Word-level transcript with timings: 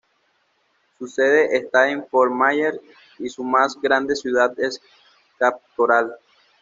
Su 0.97 1.07
sede 1.07 1.55
está 1.55 1.87
en 1.87 2.03
Fort 2.07 2.31
Myers, 2.33 2.79
y 3.19 3.29
su 3.29 3.43
más 3.43 3.79
grande 3.79 4.15
ciudad 4.15 4.51
es 4.59 4.81
Cape 5.37 5.61
Coral. 5.75 6.11